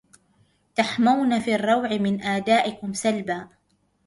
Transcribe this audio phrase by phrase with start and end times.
[0.75, 3.49] تحمون في الروع من أعدائكم سلبا